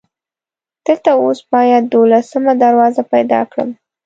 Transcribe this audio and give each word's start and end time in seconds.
دلته 0.85 1.09
اوس 1.21 1.39
باید 1.51 1.83
دولسمه 1.95 2.53
دروازه 2.63 3.03
پیدا 3.13 3.41
کړم. 3.51 3.69